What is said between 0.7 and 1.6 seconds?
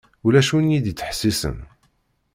i d-yettḥessisen.